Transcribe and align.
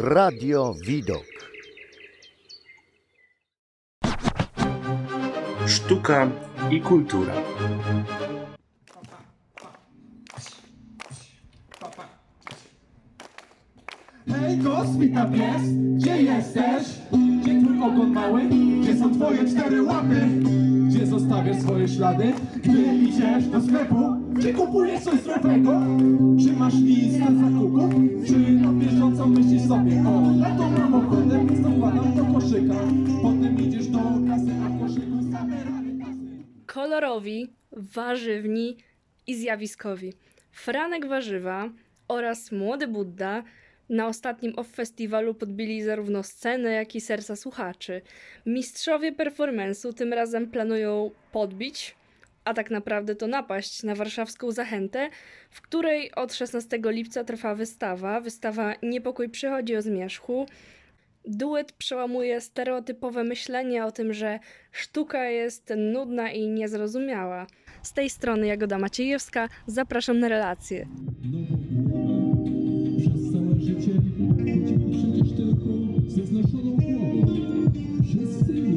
Radio 0.00 0.74
Widok. 0.86 1.26
Sztuka 5.66 6.30
i 6.70 6.80
kultura. 6.80 7.34
Hej, 14.28 14.58
kosmita 14.58 15.24
pies, 15.24 15.62
gdzie 15.96 16.22
jesteś? 16.22 16.82
Gdzie 17.42 17.60
twój 17.62 17.82
ogon 17.82 18.12
mały? 18.12 18.42
Gdzie 18.80 18.96
są 18.96 19.14
twoje 19.14 19.48
cztery 19.48 19.82
łapy? 19.82 20.28
Gdzie 20.88 21.06
zostawiasz 21.06 21.62
swoje 21.62 21.88
ślady? 21.88 22.32
Gdy 22.56 22.94
idziesz 22.94 23.46
do 23.46 23.60
sklepu? 23.60 24.17
Czy 24.42 24.52
kupujesz 24.52 25.00
coś 25.00 25.20
zdrowego? 25.20 25.80
Czy 26.42 26.52
masz 26.52 26.74
listę 26.74 27.18
zakupów? 27.18 27.94
Czy 28.26 28.38
na 28.38 28.72
bieżąco 28.72 29.26
myślisz 29.26 29.62
sobie 29.62 30.00
o 30.00 30.20
na 30.20 30.56
to 30.56 30.70
mam 30.70 30.94
ochotę, 30.94 31.46
więc 31.46 31.62
to 31.62 31.70
do 32.16 32.32
koszyka 32.34 32.74
Potem 33.22 33.58
idziesz 33.58 33.86
do 33.86 33.98
kasy, 33.98 34.52
a 34.66 34.80
koszyku 34.80 35.32
same 35.32 35.56
kasy 35.56 35.88
kolorowi, 36.66 37.52
warzywni 37.72 38.76
i 39.26 39.34
zjawiskowi. 39.34 40.12
Franek 40.52 41.06
Warzywa 41.06 41.70
oraz 42.08 42.52
Młody 42.52 42.88
Budda 42.88 43.42
na 43.88 44.06
ostatnim 44.06 44.52
OFF 44.56 44.74
festiwalu 44.74 45.34
podbili 45.34 45.82
zarówno 45.82 46.22
scenę, 46.22 46.72
jak 46.72 46.94
i 46.94 47.00
serca 47.00 47.36
słuchaczy. 47.36 48.02
Mistrzowie 48.46 49.12
performance'u 49.12 49.94
tym 49.94 50.12
razem 50.12 50.50
planują 50.50 51.10
podbić, 51.32 51.96
a 52.48 52.54
tak 52.54 52.70
naprawdę 52.70 53.14
to 53.14 53.26
napaść 53.26 53.82
na 53.82 53.94
warszawską 53.94 54.50
zachętę, 54.50 55.10
w 55.50 55.60
której 55.60 56.14
od 56.14 56.34
16 56.34 56.78
lipca 56.84 57.24
trwa 57.24 57.54
wystawa. 57.54 58.20
Wystawa 58.20 58.74
Niepokój 58.82 59.28
przychodzi 59.28 59.76
o 59.76 59.82
zmierzchu. 59.82 60.46
Duet 61.24 61.72
przełamuje 61.72 62.40
stereotypowe 62.40 63.24
myślenie 63.24 63.84
o 63.84 63.92
tym, 63.92 64.12
że 64.12 64.38
sztuka 64.72 65.24
jest 65.24 65.72
nudna 65.76 66.30
i 66.30 66.48
niezrozumiała. 66.48 67.46
Z 67.82 67.92
tej 67.92 68.10
strony 68.10 68.46
Jagoda 68.46 68.78
Maciejewska, 68.78 69.48
zapraszam 69.66 70.18
na 70.18 70.28
relację. 70.28 70.86
Przez 72.98 73.32
całe 73.32 73.60
życie 73.60 73.92
przecież 74.90 75.36
tylko 75.36 75.70
ze 76.08 76.26
znoszoną 76.26 76.76
głową. 76.76 77.72
Wszyscy 78.04 78.67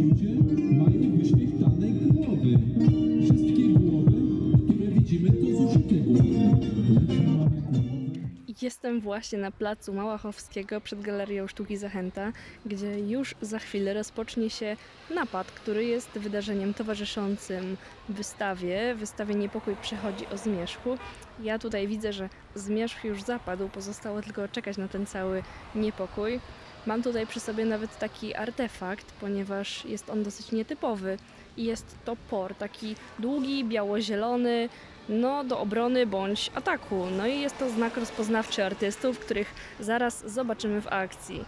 Jestem 8.92 9.03
właśnie 9.03 9.39
na 9.39 9.52
placu 9.52 9.94
Małachowskiego 9.94 10.81
przed 10.81 11.02
Galerią 11.02 11.47
Sztuki 11.47 11.78
Zachęta, 11.78 12.31
gdzie 12.66 13.00
już 13.00 13.36
za 13.42 13.59
chwilę 13.59 13.94
rozpocznie 13.94 14.50
się 14.50 14.78
napad, 15.16 15.52
który 15.52 15.86
jest 15.86 16.09
wydarzeniem 16.09 16.73
towarzyszącym 16.73 17.78
wystawie. 18.09 18.95
Wystawie 18.95 19.36
Niepokój 19.36 19.75
przychodzi 19.81 20.28
o 20.28 20.38
zmierzchu. 20.38 20.98
Ja 21.39 21.59
tutaj 21.59 21.88
widzę, 21.88 22.14
że 22.14 22.30
zmierzch 22.56 23.03
już 23.03 23.22
zapadł, 23.22 23.70
pozostało 23.70 24.22
tylko 24.22 24.48
czekać 24.48 24.78
na 24.78 24.88
ten 24.88 25.05
cały 25.05 25.44
niepokój. 25.76 26.39
Mam 26.86 27.03
tutaj 27.03 27.28
przy 27.28 27.39
sobie 27.39 27.66
nawet 27.66 28.00
taki 28.00 28.36
artefakt, 28.36 29.11
ponieważ 29.11 29.86
jest 29.86 30.09
on 30.09 30.23
dosyć 30.23 30.52
nietypowy. 30.52 31.17
I 31.58 31.64
jest 31.64 31.96
to 32.06 32.16
por, 32.30 32.56
taki 32.56 32.96
długi, 33.20 33.66
biało-zielony, 33.66 34.70
no, 35.10 35.44
do 35.44 35.60
obrony 35.60 36.08
bądź 36.08 36.52
ataku. 36.56 37.06
No 37.18 37.28
i 37.28 37.42
jest 37.42 37.58
to 37.60 37.70
znak 37.70 37.98
rozpoznawczy 37.98 38.66
artystów, 38.66 39.20
których 39.20 39.54
zaraz 39.80 40.32
zobaczymy 40.32 40.82
w 40.82 40.88
akcji. 40.88 41.46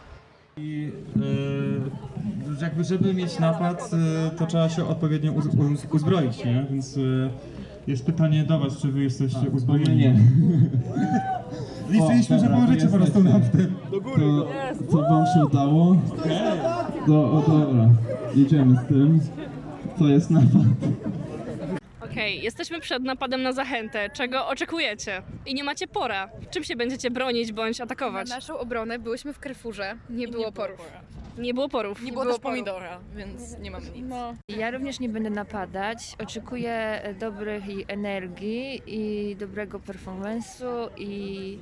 I 0.58 0.92
e, 2.60 2.62
jakby 2.62 2.84
żeby 2.84 3.14
mieć 3.14 3.40
napad, 3.40 3.92
e, 3.94 4.32
to 4.38 4.46
trzeba 4.46 4.70
się 4.70 4.88
odpowiednio 4.88 5.32
uz, 5.32 5.46
uz, 5.46 5.86
uzbroić, 5.92 6.46
nie? 6.46 6.66
Więc 6.72 6.98
e, 6.98 7.00
jest 7.88 8.06
pytanie 8.06 8.44
do 8.44 8.60
was, 8.60 8.78
czy 8.78 8.88
wy 8.88 9.04
jesteście 9.04 9.50
uzbrojeni? 9.54 9.96
Nie. 9.96 10.16
Liczyliśmy, 11.90 12.40
że 12.40 12.48
pomożecie 12.48 12.88
po 12.88 12.98
prostu 12.98 13.24
nam 13.24 13.42
w 13.42 13.50
tym. 13.50 13.76
To, 14.16 14.48
co 14.92 14.98
wam 14.98 15.26
się 15.26 15.46
udało? 15.46 15.98
To, 17.08 17.32
o 17.32 17.44
dobra, 17.48 17.90
jedziemy 18.36 18.76
z 18.76 18.88
tym. 18.88 19.20
To 20.00 20.08
jest 20.08 20.30
napad. 20.30 20.62
Okej, 22.02 22.42
jesteśmy 22.42 22.80
przed 22.80 23.04
napadem 23.04 23.44
na 23.44 23.54
zachętę. 23.54 24.10
Czego 24.10 24.48
oczekujecie? 24.48 25.22
I 25.46 25.54
nie 25.54 25.64
macie 25.64 25.88
pora. 25.88 26.30
Czym 26.52 26.64
się 26.64 26.76
będziecie 26.76 27.12
bronić 27.12 27.52
bądź 27.52 27.82
atakować? 27.82 28.30
Na 28.30 28.36
naszą 28.36 28.58
obronę 28.58 29.00
byłyśmy 29.00 29.34
w 29.34 29.40
Carrefourze, 29.40 29.96
nie 30.10 30.28
było 30.28 30.52
porów. 30.52 30.92
Nie 31.38 31.54
było 31.54 31.70
porów. 31.70 32.04
Nie 32.04 32.12
było 32.12 32.26
też 32.26 32.40
pomidora, 32.40 33.00
więc 33.16 33.58
nie 33.60 33.72
mam 33.72 33.82
nic. 33.84 33.92
No. 34.02 34.34
Ja 34.48 34.72
również 34.72 35.00
nie 35.00 35.10
będę 35.10 35.30
napadać. 35.30 36.16
Oczekuję 36.24 36.74
e, 36.74 37.14
dobrych 37.14 37.68
i 37.70 37.86
energii 37.88 38.82
i 38.88 39.36
dobrego 39.36 39.80
performance'u 39.80 40.90
i, 40.98 41.60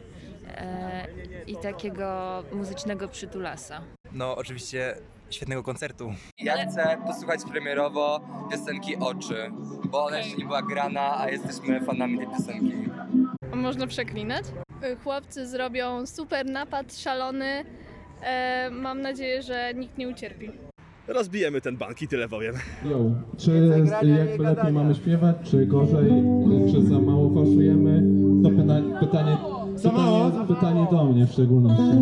e, 0.57 1.07
i 1.47 1.55
takiego 1.55 2.43
muzycznego 2.53 3.07
przytulasa. 3.07 3.81
No, 4.11 4.35
oczywiście 4.35 4.95
świetnego 5.35 5.63
koncertu. 5.63 6.13
Ja 6.39 6.65
chcę 6.65 6.97
posłuchać 7.07 7.39
premierowo 7.51 8.19
piosenki 8.51 8.95
Oczy, 8.97 9.35
bo 9.91 10.05
ona 10.05 10.17
jeszcze 10.17 10.37
nie 10.37 10.45
była 10.45 10.61
grana, 10.61 11.19
a 11.19 11.29
jesteśmy 11.29 11.81
fanami 11.81 12.17
tej 12.17 12.27
piosenki. 12.27 12.73
Można 13.55 13.87
przeklinać? 13.87 14.45
Chłopcy 15.03 15.47
zrobią 15.47 16.05
super 16.05 16.45
napad 16.45 16.95
szalony. 16.95 17.65
E, 18.23 18.69
mam 18.71 19.01
nadzieję, 19.01 19.41
że 19.41 19.73
nikt 19.75 19.97
nie 19.97 20.09
ucierpi. 20.09 20.49
Rozbijemy 21.07 21.61
ten 21.61 21.77
bank 21.77 22.01
i 22.01 22.07
tyle 22.07 22.29
powiem. 22.29 22.55
Yo, 22.85 22.97
czy 23.37 23.51
jakby 24.17 24.43
lepiej 24.43 24.71
mamy 24.71 24.95
śpiewać, 24.95 25.35
czy 25.43 25.65
gorzej, 25.65 26.11
czy 26.71 26.83
za 26.83 26.99
mało 26.99 27.29
fałszujemy? 27.33 28.03
To 28.43 28.49
pyta- 28.49 28.99
pytanie, 28.99 29.37
pytanie, 29.79 30.31
pytanie 30.47 30.87
do 30.91 31.05
mnie 31.05 31.25
w 31.25 31.31
szczególności. 31.31 31.97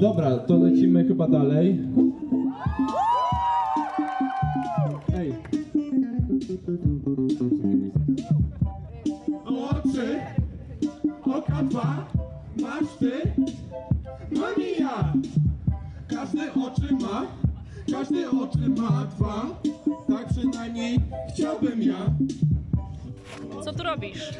Dobra, 0.00 0.38
to 0.38 0.56
lecimy 0.56 1.04
chyba 1.04 1.28
dalej. 1.28 1.78
Ej. 5.14 5.34
Oczy, 9.44 10.18
oka 11.24 11.62
dwa, 11.62 12.06
masz 12.60 12.96
ty, 12.98 13.12
mam 14.40 14.54
i 14.56 14.80
ja. 14.82 15.12
Każdy 16.08 16.52
oczy 16.52 16.94
ma, 16.94 17.26
każdy 17.92 18.30
oczy 18.30 18.68
ma 18.68 19.06
dwa, 19.16 19.46
tak 20.08 20.28
przynajmniej 20.28 20.98
chciałbym 21.28 21.82
ja. 21.82 22.10
Co 23.64 23.72
tu 23.72 23.82
robisz? 23.82 24.30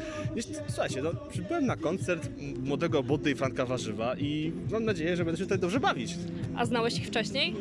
Słuchajcie, 0.67 1.01
no, 1.01 1.11
byłem 1.47 1.65
na 1.65 1.75
koncert 1.75 2.29
młodego 2.63 3.03
Buddy 3.03 3.31
i 3.31 3.35
Franka 3.35 3.65
Warzywa 3.65 4.15
i 4.17 4.53
mam 4.71 4.85
nadzieję, 4.85 5.17
że 5.17 5.25
będę 5.25 5.37
się 5.37 5.43
tutaj 5.43 5.59
dobrze 5.59 5.79
bawić. 5.79 6.15
A 6.55 6.65
znałeś 6.65 6.97
ich 6.97 7.07
wcześniej? 7.07 7.55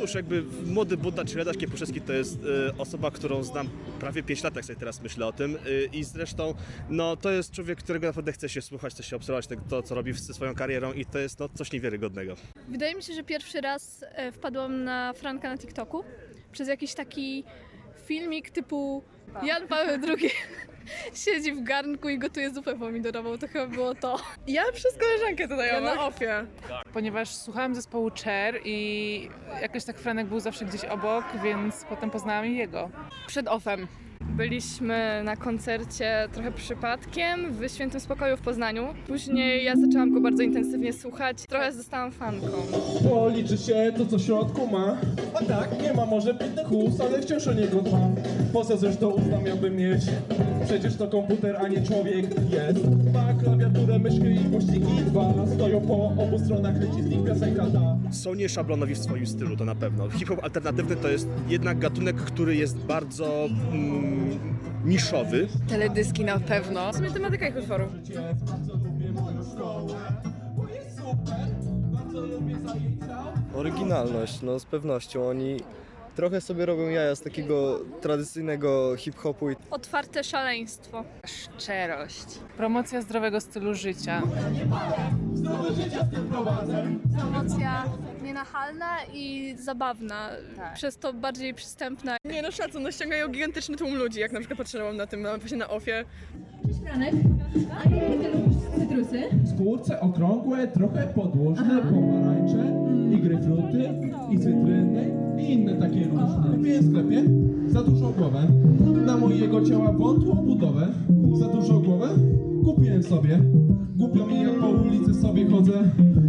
Cóż, 0.00 0.14
jakby 0.14 0.44
młody 0.66 0.96
Budda, 0.96 1.24
czyli 1.24 1.38
Radosz 1.38 1.56
Kiepuszewski 1.56 2.00
to 2.00 2.12
jest 2.12 2.38
e, 2.68 2.78
osoba, 2.78 3.10
którą 3.10 3.42
znam 3.42 3.68
prawie 4.00 4.22
5 4.22 4.42
lat, 4.42 4.56
jak 4.56 4.64
sobie 4.64 4.78
teraz 4.78 5.02
myślę 5.02 5.26
o 5.26 5.32
tym. 5.32 5.56
E, 5.56 5.84
I 5.92 6.04
zresztą, 6.04 6.54
no 6.90 7.16
to 7.16 7.30
jest 7.30 7.52
człowiek, 7.52 7.78
którego 7.78 8.06
naprawdę 8.06 8.32
chce 8.32 8.48
się 8.48 8.62
słuchać, 8.62 8.94
chce 8.94 9.02
się 9.02 9.16
obserwować 9.16 9.46
tego, 9.46 9.62
to, 9.68 9.82
co 9.82 9.94
robi 9.94 10.12
ze 10.12 10.34
swoją 10.34 10.54
karierą 10.54 10.92
i 10.92 11.06
to 11.06 11.18
jest 11.18 11.38
no, 11.40 11.48
coś 11.48 11.72
niewiarygodnego. 11.72 12.34
Wydaje 12.68 12.94
mi 12.94 13.02
się, 13.02 13.14
że 13.14 13.22
pierwszy 13.22 13.60
raz 13.60 14.04
e, 14.10 14.32
wpadłam 14.32 14.84
na 14.84 15.12
Franka 15.12 15.48
na 15.48 15.58
TikToku 15.58 16.04
przez 16.52 16.68
jakiś 16.68 16.94
taki 16.94 17.44
filmik 18.06 18.50
typu 18.50 19.02
Jan 19.42 19.68
Paweł 19.68 19.98
II 20.08 20.30
siedzi 21.14 21.52
w 21.52 21.62
garnku 21.62 22.08
i 22.08 22.18
gotuje 22.18 22.50
zupę 22.50 22.78
pomidorową. 22.78 23.38
To 23.38 23.48
chyba 23.48 23.66
było 23.66 23.94
to. 23.94 24.16
Ja 24.46 24.62
przez 24.72 24.96
koleżankę 24.98 25.48
tutaj 25.48 25.68
ja 25.68 25.80
na 25.80 26.06
ofie. 26.06 26.46
ponieważ 26.92 27.28
słuchałam 27.28 27.74
zespołu 27.74 28.10
Cher 28.24 28.60
i 28.64 29.28
jakoś 29.62 29.84
tak 29.84 29.98
Franek 29.98 30.26
był 30.26 30.40
zawsze 30.40 30.64
gdzieś 30.64 30.84
obok, 30.84 31.24
więc 31.44 31.84
potem 31.88 32.10
poznałam 32.10 32.46
jego. 32.46 32.90
Przed 33.26 33.48
ofem. 33.48 33.86
Byliśmy 34.20 35.22
na 35.24 35.36
koncercie 35.36 36.28
trochę 36.32 36.52
przypadkiem 36.52 37.52
w 37.52 37.72
Świętym 37.72 38.00
Spokoju 38.00 38.36
w 38.36 38.40
Poznaniu. 38.40 38.94
Później 39.06 39.64
ja 39.64 39.76
zaczęłam 39.76 40.14
go 40.14 40.20
bardzo 40.20 40.42
intensywnie 40.42 40.92
słuchać. 40.92 41.46
Trochę 41.48 41.72
zostałam 41.72 42.12
fanką. 42.12 42.46
Bo 43.02 43.28
liczy 43.28 43.58
się 43.58 43.92
to, 43.96 44.06
co 44.06 44.18
w 44.18 44.22
środku 44.22 44.66
ma. 44.66 44.96
A 45.34 45.44
tak, 45.44 45.82
nie 45.82 45.92
ma 45.94 46.06
może 46.06 46.34
pięknych 46.34 46.72
ust, 46.72 47.00
ale 47.00 47.22
wciąż 47.22 47.48
o 47.48 47.52
niego 47.52 47.82
dbam. 47.82 48.14
Poza 48.52 48.76
zresztą 48.76 49.08
usta 49.10 49.38
miałby 49.40 49.70
mieć. 49.70 50.00
Przecież 50.64 50.96
to 50.96 51.08
komputer, 51.08 51.56
a 51.56 51.68
nie 51.68 51.82
człowiek 51.82 52.26
jest. 52.50 52.80
Ma 53.14 53.34
klawiaturę, 53.42 53.98
myszkę 53.98 54.30
i 54.30 54.38
guściki 54.38 55.04
dwa. 55.06 55.34
Stoją 55.54 55.80
po 55.80 56.06
obu 56.22 56.38
stronach, 56.38 56.80
leci 56.80 57.02
z 57.02 57.06
nich 57.06 57.24
piosenka 57.24 57.66
ta. 57.66 58.12
Są 58.12 58.34
nieszablonowi 58.34 58.94
w 58.94 58.98
swoim 58.98 59.26
stylu, 59.26 59.56
to 59.56 59.64
na 59.64 59.74
pewno. 59.74 60.10
Hip-hop 60.10 60.44
alternatywny 60.44 60.96
to 60.96 61.08
jest 61.08 61.28
jednak 61.48 61.78
gatunek, 61.78 62.16
który 62.16 62.56
jest 62.56 62.78
bardzo 62.78 63.48
mm, 63.72 64.38
niszowy. 64.84 65.48
Teledyski 65.68 66.24
na 66.24 66.40
pewno. 66.40 66.92
W 66.92 66.96
sumie 66.96 67.10
tematyka 67.10 67.48
ich 67.48 67.56
utworu. 67.56 67.84
Bardzo 68.46 68.74
lubię 68.74 69.12
moją 69.12 69.44
szkołę. 69.44 69.94
Bo 70.56 70.68
jest 70.68 70.96
super, 70.96 71.46
bardzo 71.92 72.20
lubię 72.20 72.56
zajęcia. 72.66 73.24
Oryginalność, 73.54 74.42
no 74.42 74.58
z 74.58 74.64
pewnością. 74.64 75.28
Oni 75.28 75.56
trochę 76.16 76.40
sobie 76.40 76.66
robią 76.66 76.82
jaja 76.88 77.14
z 77.16 77.20
takiego 77.20 77.80
tradycyjnego 78.00 78.96
hip-hopu 78.96 79.50
i 79.50 79.56
Otwarte 79.70 80.24
szaleństwo. 80.24 81.04
Szczerość. 81.58 82.24
Promocja 82.56 83.02
zdrowego 83.02 83.40
stylu 83.40 83.74
życia. 83.74 84.22
Zdrowe 85.34 85.74
życie 85.74 85.98
z 86.10 86.14
tym 86.14 86.26
prowadzę. 86.28 86.84
Promocja 87.18 87.84
nienachalna 88.22 88.86
i 89.12 89.54
zabawna, 89.58 90.30
przez 90.74 90.96
to 90.98 91.12
bardziej 91.12 91.54
przystępna. 91.54 92.16
Nie 92.24 92.42
no 92.42 92.50
szacun, 92.52 92.82
no 92.82 92.92
ściągają 92.92 93.28
gigantyczny 93.28 93.76
tłum 93.76 93.94
ludzi, 93.94 94.20
jak 94.20 94.32
na 94.32 94.38
przykład 94.40 94.58
patrzyłam 94.58 94.96
na 94.96 95.06
tym, 95.06 95.22
na- 95.22 95.38
właśnie 95.38 95.56
na 95.58 95.68
ofie. 95.68 96.04
Skórce 99.54 100.00
okrągłe, 100.00 100.68
trochę 100.68 101.06
podłużne, 101.14 101.82
pomarańcze 101.82 102.64
i 103.14 103.18
gryfruty, 103.20 103.90
i 104.30 104.38
cytryny, 104.38 105.23
i 105.40 105.52
inne 105.52 105.74
takie 105.74 106.04
różne. 106.04 106.50
Kupiłem 106.56 106.82
w 106.82 106.86
sklepie 106.90 107.24
za 107.66 107.82
dużą 107.82 108.12
głowę. 108.12 108.46
Na 109.06 109.16
mojego 109.16 109.62
ciała 109.62 109.92
wątłą 109.92 110.34
budowę. 110.34 110.88
Za 111.34 111.48
dużą 111.48 111.82
głowę 111.82 112.08
kupiłem 112.64 113.02
sobie. 113.02 113.40
Głupio 113.96 114.26
mi 114.26 114.42
jak 114.42 114.60
po 114.60 114.66
ulicy 114.68 115.14
sobie 115.14 115.50
chodzę. 115.50 115.72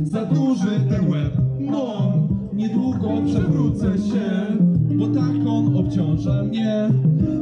Za 0.03 0.25
duży 0.25 0.79
ten 0.89 1.09
łeb 1.11 1.37
mam. 1.59 2.27
Niedługo 2.53 3.09
przewrócę 3.25 3.97
się, 3.97 4.55
bo 4.97 5.07
tak 5.07 5.47
on 5.47 5.77
obciąża 5.77 6.43
mnie. 6.43 6.89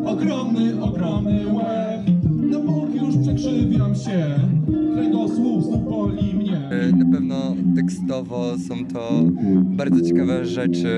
Ogromny, 0.06 0.82
ogromny 0.82 1.48
łeb. 1.54 2.02
Na 2.52 2.60
bok 2.60 2.96
już 2.96 3.18
przekrzywiam 3.18 3.96
się. 3.96 4.26
Pewno 7.14 7.56
tekstowo 7.76 8.58
są 8.58 8.86
to 8.86 9.24
bardzo 9.64 10.02
ciekawe 10.02 10.46
rzeczy, 10.46 10.98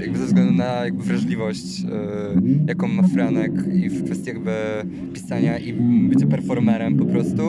jakby 0.00 0.18
ze 0.18 0.26
względu 0.26 0.52
na 0.52 0.84
jakby 0.84 1.02
wrażliwość, 1.04 1.84
e, 1.84 2.66
jaką 2.68 2.88
ma 2.88 3.02
Franek 3.02 3.52
i 3.74 3.88
w 3.88 4.04
kwestii 4.04 4.28
jakby 4.28 4.52
pisania 5.12 5.58
i 5.58 5.72
bycia 6.08 6.26
performerem 6.26 6.96
po 6.96 7.04
prostu. 7.04 7.42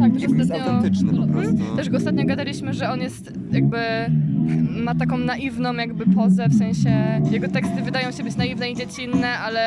Tak, 0.00 0.12
też 0.12 0.22
Jakby 0.22 0.38
jest 0.38 0.50
ostatnio, 0.50 0.72
autentyczny 0.74 1.12
po 1.20 1.26
prostu. 1.26 1.76
też 1.76 1.90
go 1.90 1.96
ostatnio 1.96 2.24
gadaliśmy, 2.24 2.74
że 2.74 2.90
on 2.90 3.00
jest 3.00 3.32
jakby 3.52 3.76
ma 4.84 4.94
taką 4.94 5.18
naiwną 5.18 5.74
jakby 5.74 6.06
pozę, 6.06 6.48
w 6.48 6.54
sensie 6.58 7.20
jego 7.30 7.48
teksty 7.48 7.82
wydają 7.82 8.12
się 8.12 8.22
być 8.22 8.36
naiwne 8.36 8.70
i 8.70 8.76
dziecinne, 8.76 9.28
ale 9.38 9.60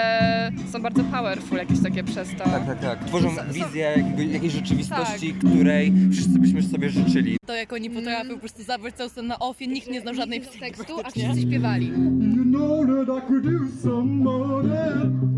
są 0.71 0.81
bardzo 0.81 1.03
powerful 1.03 1.57
jakieś 1.57 1.79
takie 1.79 2.03
przez 2.03 2.29
to. 2.37 2.43
Tak, 2.43 2.65
tak, 2.65 2.79
tak. 2.79 3.05
Tworzą 3.05 3.29
Są- 3.35 3.53
wizję 3.53 3.93
jakby 3.97 4.25
jakiejś 4.25 4.53
rzeczywistości, 4.53 5.33
której 5.33 5.93
wszyscy 6.11 6.39
byśmy 6.39 6.63
sobie 6.63 6.89
życzyli. 6.89 7.37
To 7.45 7.55
jak 7.55 7.73
oni 7.73 7.89
potrafią 7.89 8.29
po 8.29 8.37
prostu 8.39 8.63
zabrać 8.63 8.95
cały 8.95 9.09
stan 9.09 9.27
na 9.27 9.39
ofie, 9.39 9.67
nikt 9.67 9.91
nie 9.91 10.01
znał 10.01 10.13
żadnej 10.13 10.41
tekstu, 10.59 10.93
a 11.03 11.09
wszyscy 11.09 11.41
śpiewali. 11.41 11.87
You 11.87 12.43
know 12.43 12.85
that 13.07 13.17
I 13.17 13.27
could 13.27 13.45
use 13.45 13.81
some 13.83 14.03
money. 14.23 15.36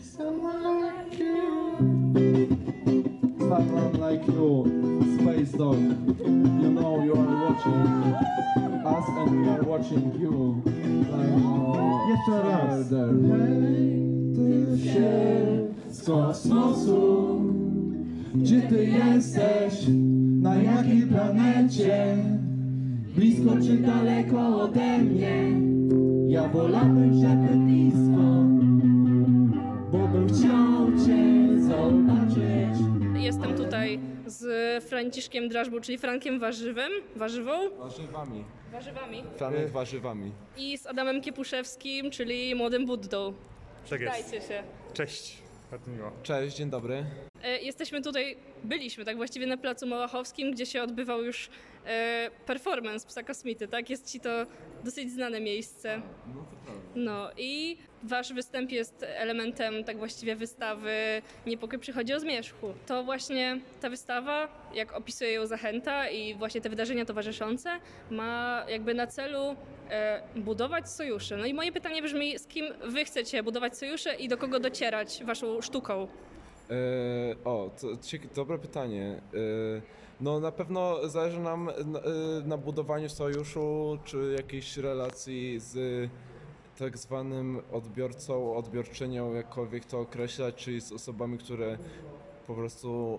Someone 0.00 0.80
like 0.82 1.18
you. 1.18 1.76
Someone 3.38 3.94
like 4.00 4.26
you, 4.26 5.18
Space 5.20 5.52
Dog. 5.52 5.78
You 5.78 6.70
know 6.76 7.02
you 7.04 7.12
are 7.12 7.36
watching 7.46 7.86
us 8.84 9.08
and 9.08 9.30
we 9.40 9.48
are 9.48 9.62
watching 9.62 10.14
you. 10.20 10.62
Jeszcze 12.10 12.42
raz. 12.42 12.88
Ty 14.34 14.78
się 14.78 15.10
z 15.90 16.04
kosmosu. 16.04 16.96
Uh, 17.36 18.40
Gdzie 18.40 18.62
ty 18.62 18.84
jesteś? 18.84 19.86
Na 20.40 20.54
jakiej 20.54 21.02
planecie? 21.02 22.16
Blisko 23.16 23.50
czy 23.66 23.76
daleko 23.76 24.60
ode 24.62 24.98
mnie? 24.98 25.36
Ja 26.28 26.48
wolałbym, 26.48 27.14
żeby 27.14 27.54
blisko, 27.66 28.24
bo 29.92 30.08
bym 30.08 30.28
chciał 30.28 31.06
cię 31.06 31.24
zobaczyć. 31.62 32.78
Jestem 33.24 33.56
tutaj 33.56 34.00
z 34.26 34.84
Franciszkiem 34.84 35.48
Drażbą, 35.48 35.80
czyli 35.80 35.98
Frankiem 35.98 36.38
Warzywem, 36.40 36.92
warzywą, 37.16 37.52
Warzywami. 37.78 38.44
warzywami 38.72 39.22
Franek 39.36 39.70
warzywami. 39.70 40.32
i 40.56 40.78
z 40.78 40.86
Adamem 40.86 41.20
Kiepuszewskim, 41.20 42.10
czyli 42.10 42.54
Młodym 42.54 42.86
Buddą. 42.86 43.32
Tak 43.90 44.04
Dajcie 44.04 44.40
się. 44.40 44.62
Cześć. 44.94 45.38
Bardzo 45.70 45.90
miło. 45.90 46.10
Cześć, 46.22 46.56
dzień 46.56 46.70
dobry. 46.70 47.04
E, 47.44 47.58
Jesteśmy 47.62 48.02
tutaj, 48.02 48.36
byliśmy 48.64 49.04
tak 49.04 49.16
właściwie 49.16 49.46
na 49.46 49.56
Placu 49.56 49.86
Małachowskim, 49.86 50.52
gdzie 50.52 50.66
się 50.66 50.82
odbywał 50.82 51.24
już 51.24 51.48
performance 52.46 53.06
Psa 53.06 53.22
Kosmity, 53.22 53.68
tak? 53.68 53.90
Jest 53.90 54.10
ci 54.10 54.20
to 54.20 54.30
dosyć 54.84 55.12
znane 55.12 55.40
miejsce. 55.40 56.02
No 56.34 56.40
to 56.50 56.56
prawda. 56.64 56.82
No 56.94 57.30
i 57.36 57.76
wasz 58.02 58.32
występ 58.32 58.70
jest 58.70 59.06
elementem 59.08 59.84
tak 59.84 59.98
właściwie 59.98 60.36
wystawy 60.36 61.22
Niepokój 61.46 61.78
przychodzi 61.78 62.14
o 62.14 62.20
zmierzchu. 62.20 62.74
To 62.86 63.04
właśnie 63.04 63.60
ta 63.80 63.90
wystawa, 63.90 64.48
jak 64.74 64.92
opisuje 64.92 65.32
ją 65.32 65.46
Zachęta 65.46 66.08
i 66.08 66.34
właśnie 66.34 66.60
te 66.60 66.68
wydarzenia 66.68 67.04
towarzyszące, 67.04 67.70
ma 68.10 68.64
jakby 68.68 68.94
na 68.94 69.06
celu 69.06 69.56
e, 69.90 70.22
budować 70.36 70.90
sojusze. 70.90 71.36
No 71.36 71.46
i 71.46 71.54
moje 71.54 71.72
pytanie 71.72 72.02
brzmi, 72.02 72.38
z 72.38 72.46
kim 72.46 72.66
wy 72.84 73.04
chcecie 73.04 73.42
budować 73.42 73.78
sojusze 73.78 74.14
i 74.14 74.28
do 74.28 74.36
kogo 74.36 74.60
docierać 74.60 75.24
waszą 75.24 75.60
sztuką? 75.60 76.08
E, 76.70 77.44
o, 77.44 77.70
to 77.80 77.86
dobre 78.34 78.58
pytanie. 78.58 79.20
E, 79.34 80.03
no 80.20 80.40
na 80.40 80.52
pewno 80.52 81.08
zależy 81.08 81.40
nam 81.40 81.70
na, 81.84 81.98
e, 81.98 82.02
na 82.44 82.58
budowaniu 82.58 83.08
sojuszu 83.08 83.98
czy 84.04 84.34
jakiejś 84.36 84.76
relacji 84.76 85.60
z 85.60 86.10
tak 86.78 86.98
zwanym 86.98 87.62
odbiorcą, 87.72 88.56
odbiorczynią, 88.56 89.34
jakkolwiek 89.34 89.84
to 89.84 90.00
określać, 90.00 90.54
czyli 90.54 90.80
z 90.80 90.92
osobami, 90.92 91.38
które 91.38 91.78
po 92.46 92.54
prostu 92.54 93.18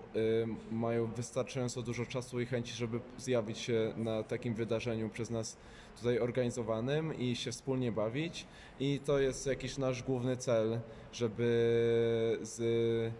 e, 0.72 0.74
mają 0.74 1.06
wystarczająco 1.06 1.82
dużo 1.82 2.06
czasu 2.06 2.40
i 2.40 2.46
chęci, 2.46 2.74
żeby 2.74 3.00
zjawić 3.18 3.58
się 3.58 3.92
na 3.96 4.22
takim 4.22 4.54
wydarzeniu 4.54 5.08
przez 5.08 5.30
nas 5.30 5.56
tutaj 5.96 6.18
organizowanym 6.18 7.18
i 7.18 7.36
się 7.36 7.52
wspólnie 7.52 7.92
bawić. 7.92 8.46
I 8.80 9.00
to 9.04 9.18
jest 9.18 9.46
jakiś 9.46 9.78
nasz 9.78 10.02
główny 10.02 10.36
cel, 10.36 10.80
żeby 11.12 12.38
z 12.42 13.12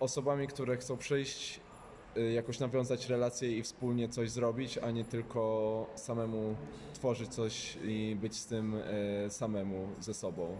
osobami, 0.00 0.46
które 0.46 0.76
chcą 0.76 0.96
przyjść, 0.96 1.56
y, 1.56 1.69
jakoś 2.16 2.58
nawiązać 2.58 3.08
relacje 3.08 3.58
i 3.58 3.62
wspólnie 3.62 4.08
coś 4.08 4.30
zrobić, 4.30 4.78
a 4.78 4.90
nie 4.90 5.04
tylko 5.04 5.86
samemu 5.94 6.56
tworzyć 6.94 7.34
coś 7.34 7.78
i 7.84 8.16
być 8.20 8.36
z 8.36 8.46
tym 8.46 8.74
e, 8.74 9.30
samemu 9.30 9.88
ze 10.00 10.14
sobą. 10.14 10.56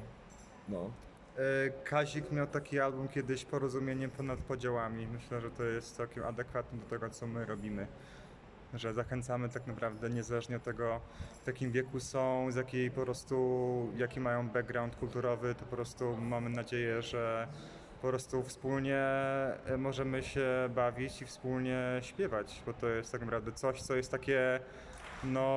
No. 0.69 0.90
E, 1.37 1.71
Kazik 1.85 2.33
miał 2.33 2.47
taki 2.47 2.80
album 2.80 3.09
kiedyś 3.09 3.45
Porozumienie 3.45 4.09
ponad 4.09 4.38
podziałami. 4.38 5.07
Myślę, 5.07 5.40
że 5.40 5.50
to 5.50 5.64
jest 5.64 5.97
całkiem 5.97 6.25
adekwatne 6.25 6.78
do 6.78 6.87
tego, 6.87 7.11
co 7.11 7.26
my 7.26 7.47
robimy. 7.47 7.87
Że 8.75 8.95
zachęcamy 8.95 9.49
tak 9.49 9.66
naprawdę 9.66 10.11
niezależnie 10.11 10.57
od 10.57 10.62
tego, 10.62 11.00
w 11.45 11.47
jakim 11.47 11.73
wieku 11.73 12.00
są, 12.00 12.50
z 12.50 12.57
jakiej 12.57 12.90
po 12.90 13.02
prostu, 13.02 13.88
jaki 13.97 14.21
mają 14.21 14.49
background 14.49 14.97
kulturowy, 14.97 15.54
to 15.54 15.64
po 15.64 15.76
prostu 15.76 16.16
mamy 16.16 16.50
nadzieję, 16.50 17.02
że 17.02 17.49
po 18.02 18.09
prostu 18.09 18.42
wspólnie 18.42 18.97
e, 18.97 19.76
możemy 19.78 20.23
się 20.23 20.47
bawić 20.75 21.23
i 21.23 21.26
wspólnie 21.26 21.78
śpiewać, 22.00 22.62
bo 22.66 22.73
to 22.73 22.88
jest 22.88 23.12
tak 23.12 23.21
naprawdę 23.21 23.52
coś, 23.52 23.83
co 23.83 23.97
jest 23.97 24.11
takie 24.11 24.61
no 25.25 25.50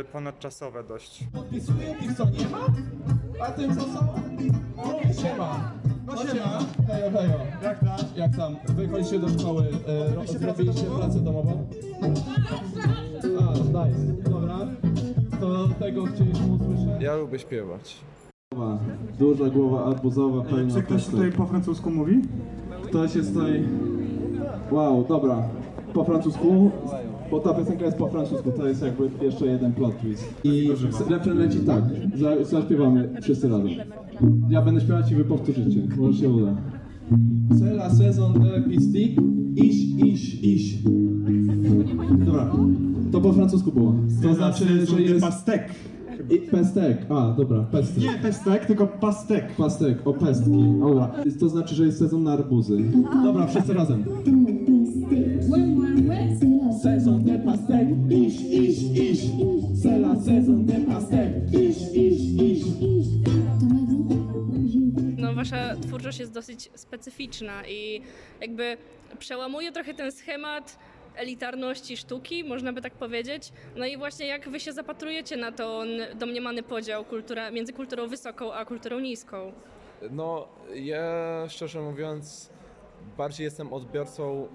e, 0.00 0.04
ponadczasowe 0.04 0.84
dość. 0.84 1.24
Podpisuję 1.32 1.94
tych, 1.94 2.16
co 2.16 2.24
nie 2.24 2.48
ma, 2.48 2.66
a 3.46 3.50
tym, 3.52 3.76
co 3.76 3.80
są, 3.82 4.14
mówię 4.76 5.14
siema. 5.14 5.70
No 6.06 6.16
siema. 6.16 6.58
Hejo, 6.88 7.10
hejo. 7.10 7.38
Jak 7.62 7.80
tam? 7.80 7.96
Jak 8.16 8.36
tam? 8.36 8.56
Wychodzicie 8.68 9.18
do 9.18 9.28
szkoły, 9.28 9.64
e, 9.88 10.14
ro- 10.14 10.26
zrobiliście 10.26 10.84
pracę 10.98 11.20
domową? 11.20 11.66
A, 13.40 13.52
nice. 13.54 14.30
Dobra. 14.30 14.56
To 15.40 15.68
tego 15.68 16.04
chcieliśmy 16.06 16.46
usłyszeć. 16.46 17.00
Ja 17.02 17.16
lubię 17.16 17.38
śpiewać. 17.38 17.96
Duża 19.18 19.50
głowa 19.50 19.84
arbuzowa, 19.84 20.42
pełna 20.42 20.74
Czy 20.74 20.82
ktoś 20.82 21.06
tutaj 21.06 21.32
po 21.32 21.46
francusku 21.46 21.90
mówi? 21.90 22.20
Ktoś 22.82 23.14
jest 23.14 23.34
tutaj... 23.34 23.64
Wow, 24.72 25.04
dobra. 25.08 25.42
Po 25.94 26.04
francusku, 26.04 26.70
bo 27.30 27.40
ta 27.40 27.54
piosenka 27.54 27.84
jest 27.84 27.96
po 27.96 28.08
francusku, 28.08 28.52
to 28.52 28.68
jest 28.68 28.82
jakby 28.82 29.10
jeszcze 29.24 29.46
jeden 29.46 29.72
plot 29.72 30.00
twist. 30.00 30.34
I 30.44 30.70
refren 31.10 31.38
leci 31.38 31.58
tak, 31.58 31.84
za, 32.14 32.44
zaśpiewamy 32.44 33.08
wszyscy 33.22 33.48
razem. 33.48 33.68
Ja 34.48 34.62
będę 34.62 34.80
śpiewać 34.80 35.12
i 35.12 35.14
wy 35.14 35.24
powtórzycie, 35.24 35.80
może 35.98 36.18
się 36.18 36.30
uda. 36.30 36.54
C'est 37.50 37.74
la 37.74 37.90
saison 37.90 38.32
de 38.32 38.62
pistik, 38.70 39.20
iść, 39.56 40.04
iść, 40.04 40.44
iść. 40.44 40.78
Dobra, 42.18 42.52
to 43.12 43.20
po 43.20 43.32
francusku 43.32 43.72
było. 43.72 43.94
To 44.22 44.34
znaczy, 44.34 44.86
że 44.86 45.02
jest... 45.02 45.24
pastek. 45.24 45.70
I 46.30 46.38
pestek, 46.38 46.98
a 47.10 47.34
dobra, 47.36 47.62
pestek. 47.62 48.02
Nie 48.02 48.18
pestek, 48.22 48.66
tylko 48.66 48.86
pastek. 48.86 49.56
Pastek, 49.56 50.06
o 50.06 50.12
pestki, 50.14 50.50
dobra. 50.80 51.10
To 51.40 51.48
znaczy, 51.48 51.74
że 51.74 51.86
jest 51.86 51.98
sezon 51.98 52.22
na 52.22 52.32
arbuzy. 52.32 52.78
Dobra, 53.24 53.46
wszyscy 53.46 53.74
razem. 53.74 54.04
Sezon 56.82 57.24
de 57.24 57.38
pastek, 57.38 57.88
iść, 58.10 58.40
iść, 58.40 58.82
iść. 58.82 59.30
Sela, 59.82 60.16
sezon 60.20 60.66
de 60.66 60.74
pastek, 60.74 61.32
iść, 61.52 61.94
iść, 61.94 62.42
iść. 62.42 62.66
No, 65.18 65.34
wasza 65.34 65.76
twórczość 65.76 66.18
jest 66.18 66.32
dosyć 66.32 66.70
specyficzna 66.74 67.66
i 67.68 68.00
jakby 68.40 68.76
przełamuje 69.18 69.72
trochę 69.72 69.94
ten 69.94 70.12
schemat 70.12 70.78
elitarności 71.16 71.96
sztuki, 71.96 72.44
można 72.44 72.72
by 72.72 72.82
tak 72.82 72.92
powiedzieć. 72.94 73.52
No 73.76 73.86
i 73.86 73.96
właśnie 73.96 74.26
jak 74.26 74.48
wy 74.48 74.60
się 74.60 74.72
zapatrujecie 74.72 75.36
na 75.36 75.52
ten 75.52 75.88
domniemany 76.14 76.62
podział 76.62 77.04
kultura, 77.04 77.50
między 77.50 77.72
kulturą 77.72 78.08
wysoką 78.08 78.52
a 78.52 78.64
kulturą 78.64 79.00
niską? 79.00 79.52
No, 80.10 80.48
ja 80.74 81.04
szczerze 81.48 81.80
mówiąc, 81.80 82.50
bardziej 83.16 83.44
jestem 83.44 83.72
odbiorcą 83.72 84.48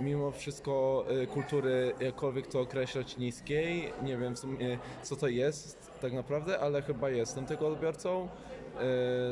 mimo 0.00 0.30
wszystko 0.30 1.04
y, 1.22 1.26
kultury, 1.26 1.92
jakkolwiek 2.00 2.46
to 2.46 2.60
określać, 2.60 3.16
niskiej. 3.16 3.92
Nie 4.02 4.16
wiem 4.16 4.34
w 4.34 4.38
sumie, 4.38 4.78
co 5.02 5.16
to 5.16 5.28
jest 5.28 5.90
tak 6.00 6.12
naprawdę, 6.12 6.58
ale 6.60 6.82
chyba 6.82 7.10
jestem 7.10 7.46
tego 7.46 7.68
odbiorcą, 7.68 8.28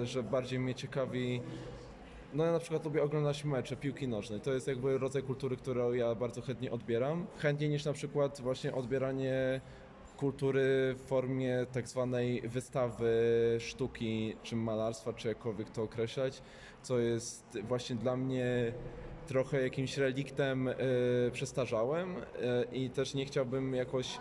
y, 0.02 0.06
że 0.06 0.22
bardziej 0.22 0.58
mnie 0.58 0.74
ciekawi. 0.74 1.40
No 2.34 2.44
ja 2.44 2.52
na 2.52 2.58
przykład 2.58 2.84
lubię 2.84 3.02
oglądać 3.02 3.44
mecze 3.44 3.76
piłki 3.76 4.08
nożnej. 4.08 4.40
To 4.40 4.52
jest 4.52 4.66
jakby 4.66 4.98
rodzaj 4.98 5.22
kultury, 5.22 5.56
którą 5.56 5.92
ja 5.92 6.14
bardzo 6.14 6.42
chętnie 6.42 6.70
odbieram. 6.70 7.26
Chętniej 7.38 7.70
niż 7.70 7.84
na 7.84 7.92
przykład 7.92 8.40
właśnie 8.40 8.74
odbieranie 8.74 9.60
kultury 10.16 10.94
w 10.98 11.00
formie 11.06 11.66
tak 11.72 11.88
zwanej 11.88 12.42
wystawy 12.48 13.12
sztuki, 13.60 14.36
czy 14.42 14.56
malarstwa, 14.56 15.12
czy 15.12 15.28
jakkolwiek 15.28 15.70
to 15.70 15.82
określać, 15.82 16.42
co 16.82 16.98
jest 16.98 17.58
właśnie 17.68 17.96
dla 17.96 18.16
mnie 18.16 18.72
trochę 19.26 19.62
jakimś 19.62 19.96
reliktem 19.96 20.68
y, 20.68 20.74
przestarzałym 21.32 22.16
y, 22.16 22.22
i 22.72 22.90
też 22.90 23.14
nie 23.14 23.26
chciałbym 23.26 23.74
jakoś 23.74 24.18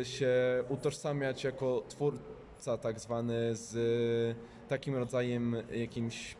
y, 0.00 0.04
się 0.04 0.64
utożsamiać 0.68 1.44
jako 1.44 1.82
twórca 1.88 2.78
tak 2.78 3.00
zwany 3.00 3.54
z 3.56 4.36
takim 4.68 4.96
rodzajem 4.96 5.56
jakimś 5.72 6.36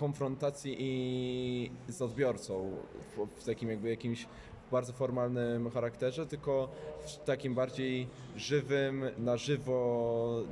konfrontacji 0.00 0.76
i 0.78 1.70
z 1.88 2.02
odbiorcą 2.02 2.70
w, 3.16 3.40
w 3.40 3.44
takim 3.44 3.70
jakby 3.70 3.90
jakimś 3.90 4.26
bardzo 4.70 4.92
formalnym 4.92 5.70
charakterze, 5.70 6.26
tylko 6.26 6.68
w 7.00 7.16
takim 7.16 7.54
bardziej 7.54 8.08
żywym, 8.36 9.04
na 9.18 9.36
żywo, 9.36 10.42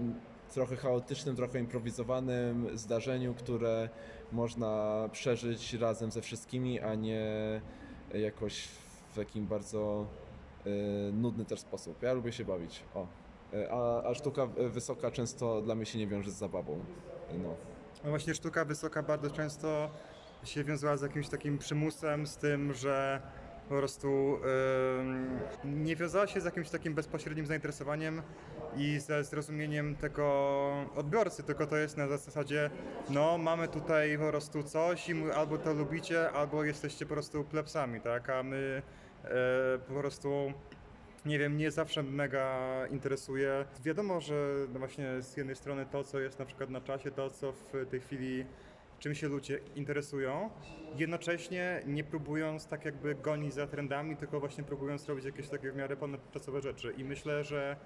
trochę 0.55 0.77
chaotycznym, 0.77 1.37
trochę 1.37 1.59
improwizowanym 1.61 2.79
zdarzeniu, 2.79 3.35
które 3.35 3.89
można 4.33 5.09
przeżyć 5.13 5.75
razem 5.75 6.11
ze 6.11 6.23
wszystkimi, 6.23 6.81
a 6.81 6.95
nie 6.95 7.27
jakoś 8.15 8.69
w 9.13 9.17
takim 9.17 9.47
bardzo 9.47 10.07
e, 10.67 10.71
nudny 11.13 11.45
też 11.45 11.61
sposób. 11.61 12.03
Ja 12.03 12.13
lubię 12.13 12.33
się 12.33 12.45
bawić. 12.45 12.83
O. 12.95 13.07
E, 13.53 13.73
A, 13.73 14.03
a 14.03 14.15
sztuka 14.15 14.47
wysoka 14.47 15.11
często 15.11 15.63
dla 15.63 15.75
mnie 15.75 15.87
się 15.87 15.99
nie 15.99 16.07
wiąże 16.07 16.31
z 16.31 16.35
zabawą. 16.35 16.79
No. 17.43 17.78
No 18.05 18.11
właśnie 18.11 18.35
sztuka 18.35 18.65
wysoka 18.65 19.03
bardzo 19.03 19.31
często 19.31 19.91
się 20.45 20.65
wiązała 20.65 20.97
z 20.97 21.03
jakimś 21.03 21.29
takim 21.29 21.59
przymusem, 21.59 22.27
z 22.27 22.37
tym, 22.37 22.75
że 22.75 23.21
po 23.69 23.75
prostu 23.75 24.39
ym, 25.01 25.39
nie 25.65 25.97
wiązała 25.97 26.27
się 26.27 26.41
z 26.41 26.45
jakimś 26.45 26.71
takim 26.71 26.95
bezpośrednim 26.95 27.47
zainteresowaniem 27.47 28.23
i 28.77 28.99
ze 28.99 29.25
zrozumieniem 29.25 29.97
tego 29.97 30.27
odbiorcy, 30.97 31.43
tylko 31.43 31.67
to 31.67 31.77
jest 31.77 31.97
na 31.97 32.09
zasadzie, 32.09 32.71
no 33.11 33.39
mamy 33.39 33.69
tutaj 33.69 34.19
po 34.19 34.29
prostu 34.29 34.63
coś 34.63 35.09
i 35.09 35.31
albo 35.31 35.59
to 35.59 35.75
lubicie, 35.75 36.31
albo 36.31 36.65
jesteście 36.65 37.07
po 37.07 37.15
prostu 37.15 37.45
plebsami, 37.45 38.01
tak, 38.01 38.31
a 38.31 38.43
my 38.43 38.83
e, 39.25 39.29
po 39.89 39.95
prostu 39.95 40.53
nie 41.29 41.39
wiem, 41.39 41.53
mnie 41.53 41.71
zawsze 41.71 42.03
mega 42.03 42.57
interesuje. 42.91 43.65
Wiadomo, 43.85 44.21
że 44.21 44.55
no 44.73 44.79
właśnie 44.79 45.23
z 45.23 45.37
jednej 45.37 45.57
strony 45.57 45.87
to, 45.87 46.05
co 46.05 46.21
jest 46.21 46.39
na 46.39 46.45
przykład 46.45 46.71
na 46.71 46.81
czasie, 46.81 47.11
to, 47.11 47.31
co 47.31 47.53
w 47.53 47.87
tej 47.91 48.01
chwili 48.01 48.45
czym 48.99 49.15
się 49.15 49.29
ludzie 49.29 49.61
interesują, 49.77 50.51
jednocześnie 50.97 51.83
nie 51.87 52.05
próbując 52.05 52.67
tak 52.67 52.85
jakby 52.85 53.15
gonić 53.15 53.55
za 53.55 53.67
trendami, 53.67 54.17
tylko 54.17 54.41
właśnie 54.41 54.65
próbując 54.65 55.09
robić 55.09 55.25
jakieś 55.25 55.49
takie 55.49 55.73
w 55.73 55.77
miarę 55.77 55.97
ponadczasowe 55.97 56.61
rzeczy. 56.61 56.95
I 56.97 57.05
myślę, 57.05 57.45
że 57.45 57.77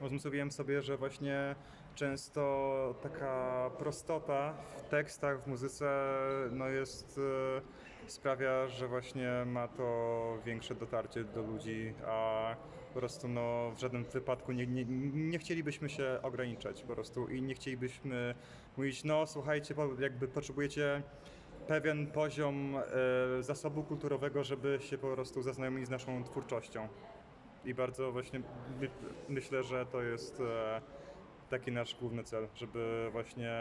uzmysłowiłem 0.00 0.50
sobie, 0.50 0.82
że 0.82 0.96
właśnie 0.96 1.54
często 1.94 2.94
taka 3.02 3.70
prostota 3.78 4.54
w 4.76 4.88
tekstach, 4.88 5.42
w 5.42 5.46
muzyce 5.46 6.10
no 6.50 6.68
jest, 6.68 7.20
e, 7.58 7.60
sprawia, 8.10 8.68
że 8.68 8.88
właśnie 8.88 9.30
ma 9.46 9.68
to 9.68 10.38
większe 10.44 10.74
dotarcie 10.74 11.24
do 11.24 11.42
ludzi, 11.42 11.94
a 12.06 12.56
po 12.94 13.00
prostu 13.00 13.28
no, 13.28 13.70
w 13.70 13.80
żadnym 13.80 14.04
wypadku 14.04 14.52
nie, 14.52 14.66
nie, 14.66 14.84
nie 15.14 15.38
chcielibyśmy 15.38 15.88
się 15.88 16.18
ograniczać 16.22 16.82
po 16.82 16.94
prostu 16.94 17.28
i 17.28 17.42
nie 17.42 17.54
chcielibyśmy 17.54 18.34
mówić, 18.76 19.04
no 19.04 19.26
słuchajcie, 19.26 19.74
jakby 19.98 20.28
potrzebujecie 20.28 21.02
pewien 21.68 22.06
poziom 22.06 22.76
e, 23.38 23.42
zasobu 23.42 23.82
kulturowego, 23.82 24.44
żeby 24.44 24.78
się 24.80 24.98
po 24.98 25.12
prostu 25.14 25.42
zaznajomić 25.42 25.86
z 25.86 25.90
naszą 25.90 26.24
twórczością. 26.24 26.88
I 27.64 27.74
bardzo 27.74 28.12
właśnie 28.12 28.40
my, 28.80 28.90
myślę, 29.28 29.62
że 29.62 29.86
to 29.86 30.02
jest 30.02 30.40
e, 30.40 30.80
taki 31.50 31.72
nasz 31.72 31.96
główny 32.00 32.24
cel, 32.24 32.48
żeby 32.54 33.08
właśnie 33.12 33.52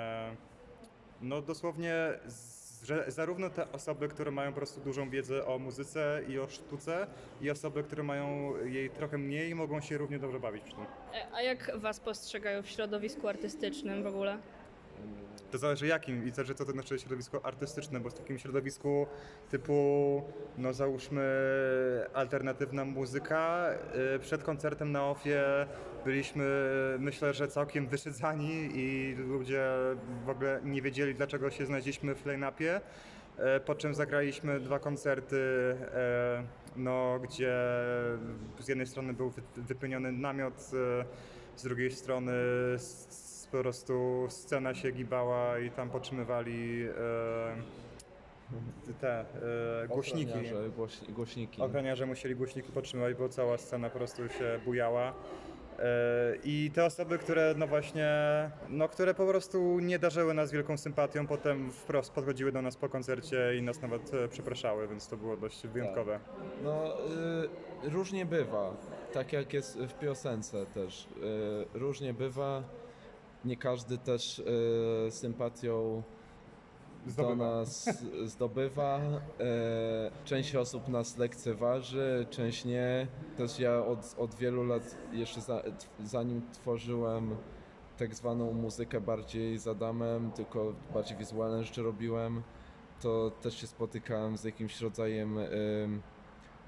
no 1.22 1.41
dosłownie 1.41 2.20
z, 2.25 2.59
że 2.83 3.05
zarówno 3.07 3.50
te 3.50 3.71
osoby, 3.71 4.07
które 4.07 4.31
mają 4.31 4.51
po 4.51 4.55
prostu 4.57 4.81
dużą 4.81 5.09
wiedzę 5.09 5.45
o 5.45 5.59
muzyce 5.59 6.21
i 6.27 6.39
o 6.39 6.48
sztuce 6.48 7.07
i 7.41 7.50
osoby, 7.51 7.83
które 7.83 8.03
mają 8.03 8.53
jej 8.65 8.89
trochę 8.89 9.17
mniej, 9.17 9.55
mogą 9.55 9.81
się 9.81 9.98
równie 9.98 10.19
dobrze 10.19 10.39
bawić 10.39 10.63
przy 10.63 10.75
tym. 10.75 10.86
E, 11.13 11.33
A 11.33 11.41
jak 11.41 11.71
was 11.75 12.00
postrzegają 12.00 12.62
w 12.63 12.67
środowisku 12.69 13.27
artystycznym 13.27 14.03
w 14.03 14.07
ogóle? 14.07 14.38
To 15.51 15.58
zależy 15.58 15.88
jakim 15.88 16.27
i 16.27 16.32
zależy 16.32 16.56
co 16.56 16.65
to 16.65 16.72
znaczy 16.72 17.00
środowisko 17.00 17.46
artystyczne, 17.46 18.00
bo 18.00 18.10
w 18.10 18.13
takim 18.13 18.38
środowisku 18.39 19.08
typu, 19.50 20.22
no 20.58 20.74
załóżmy 20.74 21.24
alternatywna 22.13 22.86
muzyka, 22.86 23.70
y, 24.15 24.20
przed 24.20 24.44
koncertem 24.44 24.91
na 24.91 25.06
OFie 25.10 25.44
byliśmy 26.06 26.46
myślę, 27.00 27.34
że 27.34 27.48
całkiem 27.48 27.88
wyszydzani 27.88 28.70
i 28.74 29.15
ludzie 29.18 29.65
w 30.25 30.29
ogóle 30.29 30.60
nie 30.63 30.82
wiedzieli 30.82 31.15
dlaczego 31.15 31.51
się 31.51 31.65
znaleźliśmy 31.65 32.15
w 32.15 32.25
line-upie. 32.25 32.82
E, 33.38 33.60
Po 33.60 33.75
czym 33.75 33.96
zagraliśmy 33.96 34.60
dwa 34.60 34.79
koncerty, 34.79 35.38
no, 36.75 37.20
gdzie 37.24 37.53
z 38.60 38.68
jednej 38.68 38.88
strony 38.88 39.13
był 39.13 39.29
wy- 39.29 39.41
wypełniony 39.58 40.12
namiot, 40.12 40.60
z 41.56 41.63
drugiej 41.63 41.91
strony 41.91 42.32
po 43.51 43.58
prostu 43.58 44.25
scena 44.29 44.74
się 44.75 44.91
gibała 44.91 45.60
i 45.60 45.72
tam 45.72 45.89
podtrzymywali 45.89 46.84
e, 48.89 48.94
te 49.01 49.20
e, 49.84 49.88
głośniki. 49.88 50.32
Ochroniarze, 50.32 50.70
głoś- 50.77 51.12
głośniki. 51.12 51.62
Ochroniarze 51.62 52.06
musieli 52.06 52.36
głośniki 52.36 52.72
podtrzymywać, 52.72 53.15
bo 53.15 53.29
cała 53.29 53.58
scena 53.58 53.89
po 53.89 53.98
prostu 53.98 54.29
się 54.29 54.60
bujała. 54.65 55.13
E, 55.79 55.84
I 56.44 56.72
te 56.74 56.86
osoby, 56.86 57.18
które 57.18 57.53
no 57.58 57.68
właśnie, 57.68 58.10
no 58.70 58.89
które 58.89 59.13
po 59.13 59.25
prostu 59.27 59.79
nie 59.79 60.00
darzyły 60.00 60.34
nas 60.34 60.51
wielką 60.51 60.77
sympatią, 60.77 61.27
potem 61.27 61.72
wprost 61.72 62.12
podchodziły 62.13 62.51
do 62.51 62.62
nas 62.62 62.75
po 62.77 62.89
koncercie 62.89 63.58
i 63.58 63.62
nas 63.62 63.82
nawet 63.82 64.13
e, 64.13 64.27
przepraszały, 64.27 64.88
więc 64.88 65.08
to 65.08 65.18
było 65.18 65.38
dość 65.38 65.68
wyjątkowe. 65.68 66.20
No, 66.63 66.98
y, 67.86 67.89
różnie 67.89 68.25
bywa. 68.25 68.74
Tak 69.13 69.34
jak 69.34 69.53
jest 69.53 69.77
w 69.77 69.94
piosence 69.94 70.65
też. 70.65 71.08
Y, 71.75 71.79
różnie 71.79 72.13
bywa. 72.13 72.63
Nie 73.46 73.58
każdy 73.58 73.98
też 73.98 74.39
y, 74.39 75.12
sympatią 75.12 76.03
do 77.05 77.12
Zdobywa. 77.12 77.36
nas 77.36 77.89
zdobywa. 78.34 79.00
Y, 79.00 80.25
część 80.25 80.55
osób 80.55 80.88
nas 80.88 81.17
lekceważy, 81.17 82.25
część 82.29 82.65
nie. 82.65 83.08
Też 83.38 83.60
ja 83.60 83.86
od, 83.86 84.15
od 84.17 84.36
wielu 84.36 84.63
lat, 84.63 84.98
jeszcze 85.12 85.41
za, 85.41 85.63
zanim 86.03 86.41
tworzyłem 86.53 87.36
tak 87.98 88.15
zwaną 88.15 88.53
muzykę 88.53 89.01
bardziej 89.01 89.58
z 89.58 89.67
Adamem, 89.67 90.31
tylko 90.31 90.74
bardziej 90.93 91.17
wizualne 91.17 91.63
rzeczy 91.63 91.84
robiłem, 91.84 92.41
to 93.01 93.31
też 93.41 93.62
się 93.62 93.67
spotykałem 93.67 94.38
z 94.38 94.43
jakimś 94.43 94.81
rodzajem 94.81 95.38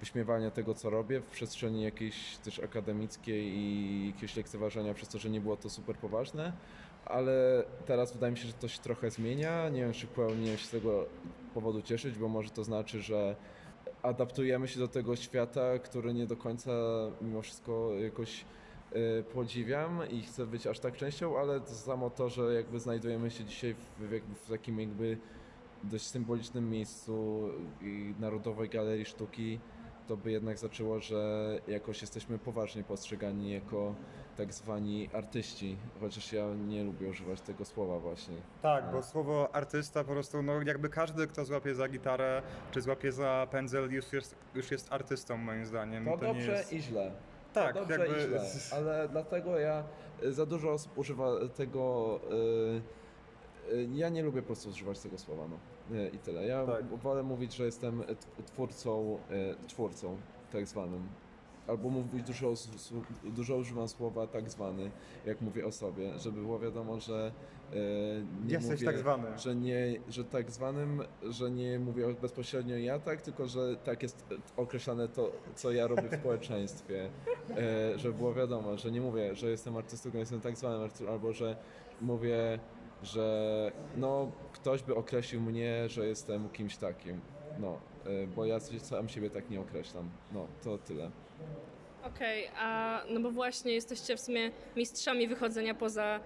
wyśmiewania 0.02 0.52
tego, 0.52 0.74
co 0.74 0.90
robię 0.90 1.22
w 1.22 1.26
przestrzeni 1.26 1.84
jakiejś 1.84 2.38
też 2.38 2.60
akademickiej 2.60 3.54
i 3.54 4.08
jakiegoś 4.08 4.36
lekceważenia 4.36 4.94
przez 4.94 5.10
to, 5.10 5.20
że 5.20 5.30
nie 5.30 5.42
było 5.42 5.58
to 5.58 5.70
super 5.70 5.96
poważne, 5.96 6.54
ale 7.06 7.64
teraz 7.86 8.14
wydaje 8.14 8.32
mi 8.32 8.38
się, 8.38 8.48
że 8.48 8.54
to 8.54 8.68
się 8.68 8.80
trochę 8.80 9.12
zmienia. 9.12 9.70
Nie 9.70 9.82
wiem, 9.82 9.94
czy 9.94 10.08
powinienem 10.08 10.58
się 10.58 10.66
z 10.66 10.70
tego 10.70 11.06
powodu 11.54 11.82
cieszyć, 11.82 12.18
bo 12.18 12.28
może 12.28 12.50
to 12.50 12.64
znaczy, 12.64 13.02
że 13.02 13.36
adaptujemy 14.02 14.68
się 14.68 14.80
do 14.80 14.88
tego 14.88 15.16
świata, 15.16 15.80
który 15.80 16.14
nie 16.14 16.28
do 16.28 16.38
końca 16.38 16.72
mimo 17.22 17.42
wszystko 17.42 17.94
jakoś 17.94 18.46
y, 18.96 19.24
podziwiam 19.34 20.10
i 20.10 20.22
chcę 20.22 20.46
być 20.46 20.68
aż 20.68 20.80
tak 20.80 20.98
częścią, 20.98 21.38
ale 21.40 21.60
to 21.60 21.72
samo 21.72 22.10
to, 22.10 22.30
że 22.30 22.54
jakby 22.54 22.80
znajdujemy 22.80 23.32
się 23.32 23.44
dzisiaj 23.46 23.76
w, 24.00 24.12
jakby 24.12 24.36
w 24.36 24.50
takim 24.50 24.80
jakby 24.80 25.18
dość 25.84 26.06
symbolicznym 26.08 26.70
miejscu 26.70 27.42
Narodowej 28.20 28.70
Galerii 28.70 29.06
Sztuki, 29.06 29.60
to 30.08 30.18
by 30.18 30.32
jednak 30.32 30.58
zaczęło, 30.58 31.00
że 31.00 31.50
jakoś 31.68 32.02
jesteśmy 32.02 32.40
poważnie 32.40 32.84
postrzegani 32.84 33.52
jako 33.54 33.96
tak 34.38 34.54
zwani 34.54 35.10
artyści, 35.14 35.78
chociaż 36.00 36.34
ja 36.34 36.46
nie 36.68 36.84
lubię 36.84 37.10
używać 37.10 37.42
tego 37.42 37.66
słowa 37.66 38.00
właśnie. 38.00 38.36
Tak, 38.62 38.92
bo 38.92 39.04
słowo 39.04 39.56
artysta 39.56 40.04
po 40.04 40.12
prostu, 40.12 40.42
no 40.44 40.62
jakby 40.62 40.90
każdy, 40.90 41.28
kto 41.28 41.46
złapie 41.46 41.76
za 41.76 41.88
gitarę, 41.88 42.42
czy 42.72 42.82
złapie 42.82 43.12
za 43.12 43.48
pędzel, 43.52 43.92
już 43.92 44.14
jest, 44.14 44.36
już 44.56 44.72
jest 44.72 44.94
artystą 44.94 45.38
moim 45.38 45.66
zdaniem. 45.66 46.06
To, 46.06 46.12
nie 46.12 46.18
dobrze 46.18 46.52
jest... 46.52 46.74
i 46.74 46.82
źle. 46.82 47.12
Tak, 47.54 47.74
to 47.74 47.80
dobrze 47.80 48.00
jakby- 48.00 48.18
i 48.18 48.22
źle, 48.22 48.42
ale 48.78 49.10
dlatego 49.10 49.60
ja 49.60 49.84
y, 50.24 50.34
za 50.34 50.46
dużo 50.46 50.72
osób 50.72 50.98
używa 50.98 51.32
tego. 51.56 52.20
y, 53.70 53.74
y, 53.74 53.88
Ja 53.94 54.10
nie 54.10 54.24
lubię 54.24 54.42
po 54.42 54.46
prostu 54.48 54.70
używać 54.70 55.00
tego 55.00 55.18
słowa, 55.18 55.44
no. 55.50 55.58
Y, 55.92 56.12
I 56.14 56.18
tyle. 56.18 56.46
Ja 56.48 56.66
Tak. 56.66 56.86
wolę 56.86 57.24
mówić, 57.24 57.56
że 57.56 57.66
jestem 57.66 58.04
twórcą, 58.46 59.18
y, 59.64 59.68
twórcą 59.68 60.18
tak 60.52 60.68
zwanym. 60.68 61.08
Albo 61.68 61.90
mówić 61.90 62.24
dużo, 62.28 62.54
dużo 63.24 63.56
używam 63.58 63.88
słowa 63.88 64.28
tak 64.28 64.50
zwany, 64.50 64.92
jak 65.26 65.42
mówię 65.42 65.66
o 65.66 65.72
sobie, 65.72 66.20
żeby 66.20 66.42
było 66.42 66.60
wiadomo, 66.60 67.00
że 67.00 67.32
nie 68.46 68.54
Jesteś 68.54 68.72
mówię, 68.80 68.86
tak 68.86 68.98
zwany. 68.98 69.38
że 69.38 69.56
nie, 69.56 70.00
że 70.10 70.26
tak 70.26 70.52
zwanym, 70.52 71.04
że 71.24 71.52
nie 71.52 71.80
mówię 71.80 72.16
bezpośrednio 72.22 72.78
ja 72.78 73.00
tak, 73.00 73.22
tylko 73.22 73.48
że 73.48 73.76
tak 73.76 74.04
jest 74.04 74.26
określane 74.58 75.08
to, 75.08 75.32
co 75.56 75.72
ja 75.72 75.88
robię 75.88 76.10
w 76.10 76.16
społeczeństwie. 76.22 77.10
E, 77.58 78.00
żeby 78.00 78.14
było 78.18 78.34
wiadomo, 78.34 78.78
że 78.78 78.92
nie 78.92 79.02
mówię, 79.02 79.36
że 79.36 79.50
jestem 79.50 79.78
artystą, 79.78 80.04
tylko 80.04 80.18
jestem 80.18 80.42
tak 80.42 80.58
zwanym 80.58 80.82
artystą, 80.82 81.10
albo 81.10 81.34
że 81.34 81.56
mówię, 82.02 82.60
że 83.04 83.72
no, 83.98 84.32
ktoś 84.54 84.84
by 84.84 84.96
określił 84.96 85.42
mnie, 85.42 85.90
że 85.90 86.08
jestem 86.08 86.50
kimś 86.50 86.78
takim. 86.78 87.22
No, 87.60 87.80
e, 88.06 88.28
bo 88.28 88.46
ja 88.46 88.60
sam 88.60 89.10
siebie 89.10 89.30
tak 89.30 89.50
nie 89.50 89.60
określam. 89.60 90.10
No, 90.34 90.48
to 90.64 90.78
tyle. 90.78 91.12
Okej, 92.04 92.48
a 92.58 93.02
no 93.10 93.20
bo 93.20 93.32
właśnie 93.32 93.74
jesteście 93.74 94.18
w 94.18 94.20
sumie 94.20 94.52
mistrzami 94.76 95.28
wychodzenia 95.28 95.76
poza 95.76 96.04
e, 96.04 96.20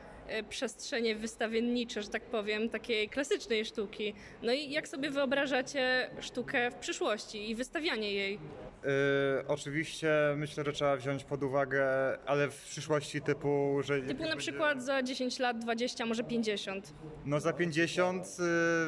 przestrzenie 0.49 1.15
wystawiennicze, 1.15 2.01
że 2.01 2.09
tak 2.09 2.23
powiem, 2.23 2.69
takiej 2.69 3.09
klasycznej 3.09 3.65
sztuki. 3.65 4.13
No 4.43 4.53
i 4.53 4.71
jak 4.71 4.87
sobie 4.87 5.09
wyobrażacie 5.11 6.09
sztukę 6.19 6.71
w 6.71 6.75
przyszłości 6.75 7.49
i 7.49 7.55
wystawianie 7.55 8.13
jej? 8.13 8.35
Y, 8.35 9.47
oczywiście 9.47 10.09
myślę, 10.37 10.63
że 10.63 10.73
trzeba 10.73 10.95
wziąć 10.97 11.23
pod 11.23 11.43
uwagę, 11.43 11.85
ale 12.25 12.49
w 12.49 12.63
przyszłości 12.63 13.21
typu, 13.21 13.77
że... 13.83 14.01
Typu 14.01 14.13
na 14.13 14.19
będzie- 14.29 14.37
przykład 14.37 14.83
za 14.83 15.03
10 15.03 15.39
lat, 15.39 15.59
20, 15.59 16.05
może 16.05 16.23
50. 16.23 16.93
No 17.25 17.39
za 17.39 17.53
50 17.53 18.25
y, 18.25 18.27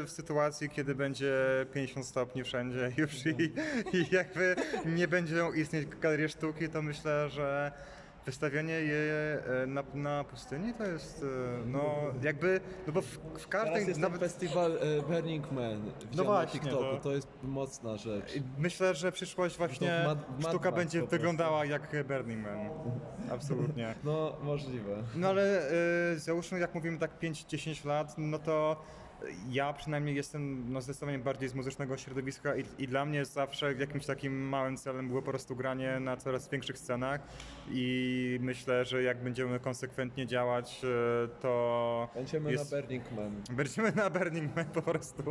w 0.06 0.10
sytuacji, 0.10 0.70
kiedy 0.70 0.96
będzie 0.96 1.36
50 1.74 2.06
stopni 2.06 2.44
wszędzie 2.44 2.92
już 2.98 3.26
i, 3.26 3.30
i 3.98 4.06
jakby 4.12 4.56
nie 4.86 5.08
będą 5.08 5.54
istnieć 5.54 5.86
galerie 5.88 6.30
sztuki, 6.30 6.70
to 6.70 6.82
myślę, 6.82 7.30
że 7.30 7.72
wystawienie 8.28 8.74
je 8.74 9.40
y, 9.64 9.68
na, 9.68 9.84
na 9.94 10.24
pustyni 10.24 10.74
to 10.74 10.84
jest, 10.84 11.24
y, 11.24 11.28
no 11.66 11.96
jakby, 12.22 12.60
no 12.88 12.94
bo 12.94 13.02
w, 13.02 13.06
w 13.38 13.48
każdej... 13.48 13.86
Teraz 13.86 13.98
nawet... 13.98 14.20
festiwal 14.20 14.72
e, 14.78 15.02
Burning 15.02 15.52
Man. 15.52 15.92
No 16.16 16.24
właśnie, 16.24 16.60
TikToku, 16.60 16.84
to- 16.84 17.00
to 17.04 17.12
jest 17.12 17.28
mocna 17.44 17.98
rzecz. 17.98 18.34
Myślę, 18.58 18.96
że 18.96 19.12
przyszłość 19.12 19.58
właśnie 19.58 20.04
Mad- 20.06 20.40
Mad 20.42 20.48
sztuka 20.52 20.72
będzie 20.72 21.06
wyglądała 21.06 21.66
jak 21.66 22.08
Burning 22.08 22.44
Man. 22.44 22.70
Absolutnie. 23.32 23.96
No, 24.04 24.38
możliwe. 24.44 25.04
No 25.16 25.28
ale 25.30 25.72
y, 26.14 26.20
załóżmy, 26.20 26.60
jak 26.60 26.76
mówimy 26.76 26.98
tak 27.00 27.20
5-10 27.20 27.86
lat, 27.86 28.16
no 28.18 28.40
to 28.40 28.82
ja 29.50 29.74
przynajmniej 29.74 30.16
jestem 30.16 30.74
no, 30.74 30.82
zdecydowanie 30.82 31.20
bardziej 31.20 31.50
z 31.50 31.56
muzycznego 31.56 31.98
środowiska 31.98 32.56
i, 32.56 32.64
i 32.80 32.88
dla 32.88 33.06
mnie 33.06 33.26
zawsze 33.26 33.74
jakimś 33.74 34.06
takim 34.06 34.50
małym 34.50 34.78
celem 34.78 35.08
było 35.08 35.22
po 35.22 35.32
prostu 35.32 35.56
granie 35.56 36.00
na 36.00 36.18
coraz 36.18 36.50
większych 36.50 36.78
scenach 36.78 37.22
i 37.72 38.40
myślę, 38.42 38.86
że 38.86 39.04
jak 39.04 39.24
będziemy 39.24 39.60
konsekwentnie 39.60 40.28
działać, 40.28 40.82
y, 40.84 40.88
to... 41.42 42.10
Będziemy 42.16 42.52
jest- 42.52 42.72
na 42.72 42.82
Burning 42.82 43.12
Man. 43.12 43.44
Będziemy 43.52 43.92
na 43.92 44.10
Burning 44.10 44.56
Man 44.56 44.66
po 44.66 44.82
prostu. 44.82 45.24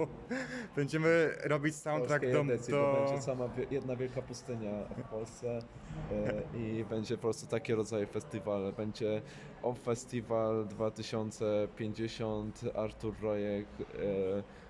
Będziemy 0.76 1.30
robić 1.44 1.74
soundtrack 1.74 2.32
do... 2.32 2.40
edycji, 2.40 2.72
do... 2.72 2.82
bo 2.82 3.04
będzie 3.04 3.22
sama 3.22 3.48
jedna 3.70 3.96
wielka 3.96 4.22
pustynia 4.22 4.72
w 4.96 5.02
Polsce 5.10 5.58
e, 6.12 6.58
i 6.58 6.84
będzie 6.84 7.16
po 7.16 7.22
prostu 7.22 7.46
takie 7.46 7.74
rodzaje 7.74 8.06
festiwale. 8.06 8.72
Będzie 8.72 9.22
OFF 9.62 9.80
Festival 9.80 10.66
2050, 10.66 12.60
Artur 12.74 13.14
Rojek 13.22 13.66
e, 13.80 13.86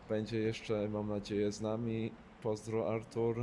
będzie 0.09 0.39
jeszcze, 0.39 0.89
mam 0.89 1.09
nadzieję, 1.09 1.53
z 1.53 1.61
nami. 1.61 2.13
Pozdro 2.43 2.89
Artur, 2.95 3.41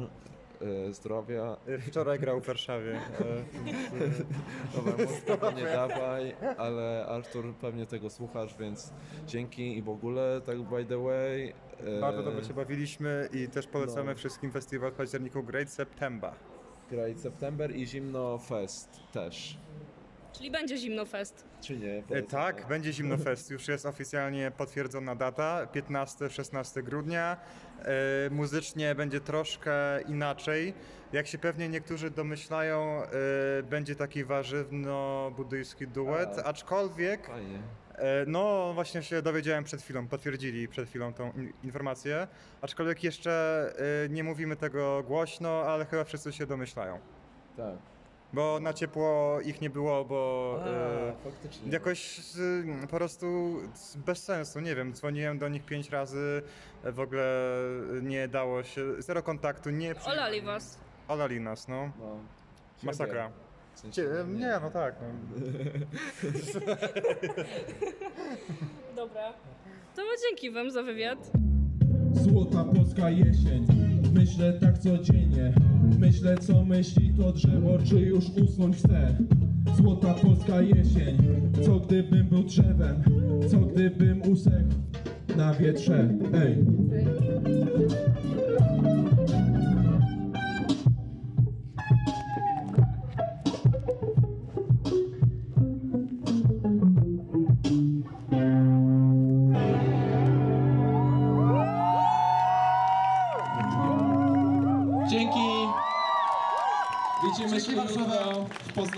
e, 0.87 0.93
zdrowia. 0.93 1.57
Wczoraj 1.87 2.19
grał 2.19 2.41
w 2.41 2.45
Warszawie. 2.45 2.99
Dobra, 4.75 4.93
może 5.05 5.21
tego 5.21 5.51
nie 5.51 5.63
dawaj, 5.63 6.35
ale 6.57 7.05
Artur 7.05 7.53
pewnie 7.61 7.85
tego 7.85 8.09
słuchasz, 8.09 8.57
więc 8.57 8.93
dzięki 9.27 9.77
i 9.77 9.81
w 9.81 9.89
ogóle, 9.89 10.41
tak 10.45 10.61
by 10.61 10.85
the 10.85 11.03
way. 11.03 11.53
e, 11.97 11.99
Bardzo 12.01 12.23
dobrze 12.23 12.43
się 12.47 12.53
bawiliśmy 12.53 13.29
i 13.33 13.47
też 13.47 13.67
polecamy 13.67 14.09
No. 14.11 14.15
wszystkim 14.15 14.51
festiwal 14.51 14.91
w 14.91 14.95
październiku 14.95 15.43
Great 15.43 15.69
September. 15.69 16.31
Great 16.91 17.19
September 17.19 17.75
i 17.75 17.85
Zimno 17.87 18.37
Fest 18.37 18.89
też. 19.11 19.57
Czyli 20.33 20.51
będzie 20.51 20.77
Zimno 20.77 21.05
Fest. 21.05 21.45
Czy 21.61 21.77
nie? 21.77 22.03
E, 22.11 22.21
Tak, 22.23 22.61
to. 22.61 22.67
będzie 22.67 22.93
Zimno 22.93 23.17
Fest. 23.17 23.51
Już 23.51 23.67
jest 23.67 23.85
oficjalnie 23.85 24.51
potwierdzona 24.57 25.15
data, 25.15 25.67
15-16 25.73 26.83
grudnia. 26.83 27.37
E, 27.79 27.85
muzycznie 28.29 28.95
będzie 28.95 29.19
troszkę 29.19 30.01
inaczej. 30.01 30.73
Jak 31.13 31.27
się 31.27 31.37
pewnie 31.37 31.69
niektórzy 31.69 32.11
domyślają, 32.11 33.03
e, 33.03 33.63
będzie 33.63 33.95
taki 33.95 34.25
warzywno-buddyjski 34.25 35.87
duet, 35.87 36.39
A. 36.39 36.43
aczkolwiek 36.43 37.27
Fajnie. 37.27 37.59
E, 37.95 38.25
No, 38.27 38.71
właśnie 38.73 39.03
się 39.03 39.21
dowiedziałem 39.21 39.63
przed 39.63 39.81
chwilą, 39.81 40.07
potwierdzili 40.07 40.67
przed 40.67 40.89
chwilą 40.89 41.13
tą 41.13 41.31
in- 41.31 41.53
informację. 41.63 42.27
Aczkolwiek 42.61 43.03
jeszcze 43.03 43.65
e, 44.05 44.09
nie 44.09 44.23
mówimy 44.23 44.55
tego 44.55 45.03
głośno, 45.07 45.49
ale 45.63 45.85
chyba 45.85 46.03
wszyscy 46.03 46.33
się 46.33 46.45
domyślają. 46.47 46.99
Tak. 47.57 47.75
Bo 48.33 48.59
na 48.59 48.73
ciepło 48.73 49.39
ich 49.41 49.61
nie 49.61 49.69
było, 49.69 50.05
bo 50.05 50.59
A, 50.63 50.67
e, 50.67 51.13
faktycznie. 51.23 51.71
jakoś 51.71 52.19
e, 52.19 52.87
po 52.87 52.97
prostu 52.97 53.25
bez 54.05 54.23
sensu, 54.23 54.59
nie 54.59 54.75
wiem, 54.75 54.93
dzwoniłem 54.93 55.37
do 55.39 55.49
nich 55.49 55.65
pięć 55.65 55.89
razy, 55.89 56.41
e, 56.83 56.91
w 56.91 56.99
ogóle 56.99 57.57
nie 58.01 58.27
dało 58.27 58.63
się, 58.63 59.01
zero 59.01 59.23
kontaktu, 59.23 59.69
nie 59.69 59.95
przy... 59.95 60.09
Olali 60.09 60.41
was. 60.41 60.77
Olali 61.07 61.39
nas, 61.41 61.67
no. 61.67 61.91
No. 61.99 62.17
Masakra. 62.83 63.31
W 63.75 63.79
sensie, 63.79 64.01
Cie- 64.01 64.27
nie, 64.27 64.59
no 64.61 64.71
tak. 64.71 64.95
No. 65.01 65.07
Dobra. 68.95 69.33
To 69.95 70.01
dzięki 70.29 70.51
wam 70.51 70.71
za 70.71 70.83
wywiad. 70.83 71.31
Złota 72.13 72.63
polska 72.63 73.09
jesień 73.09 73.67
Myślę 74.13 74.53
tak 74.53 74.77
codziennie 74.77 75.53
Myślę 75.99 76.37
co 76.37 76.65
myśli 76.65 77.13
to 77.17 77.31
drzewo 77.31 77.77
Czy 77.83 77.95
już 77.95 78.29
usnąć 78.29 78.77
chce? 78.77 79.17
Złota 79.77 80.13
polska 80.13 80.61
jesień 80.61 81.17
Co 81.61 81.79
gdybym 81.79 82.27
był 82.27 82.43
drzewem? 82.43 83.03
Co 83.51 83.59
gdybym 83.59 84.21
usechł 84.31 84.69
Na 85.37 85.53
wietrze? 85.53 86.09
Ej 86.33 86.57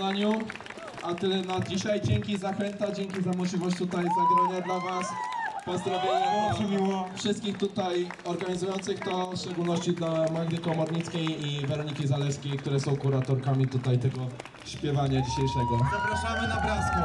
w 0.06 0.08
Poznaniu. 0.08 0.38
A 1.02 1.14
tyle 1.14 1.42
na 1.42 1.60
dzisiaj. 1.60 2.00
Dzięki 2.04 2.38
Zachęta, 2.38 2.92
dzięki 2.92 3.22
za 3.22 3.32
możliwość 3.32 3.76
tutaj 3.76 4.04
zagrania 4.04 4.66
dla 4.66 4.80
Was. 4.80 5.06
Pozdrowienia 5.64 6.54
dla 6.78 7.04
wszystkich 7.14 7.58
tutaj 7.58 8.08
organizujących 8.24 9.00
to, 9.00 9.30
w 9.30 9.36
szczególności 9.36 9.92
dla 9.92 10.30
Magdy 10.32 10.58
Komornickiej 10.58 11.46
i 11.46 11.66
Weroniki 11.66 12.06
Zalewskiej, 12.06 12.52
które 12.52 12.80
są 12.80 12.96
kuratorkami 12.96 13.68
tutaj 13.68 13.98
tego 13.98 14.18
śpiewania 14.66 15.22
dzisiejszego. 15.22 15.78
Zapraszamy 15.92 16.48
na 16.48 16.60
Braską. 16.60 17.00